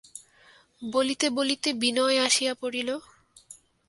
[0.81, 2.89] বলিতে বলিতে বিনয় আসিয়া পড়িল।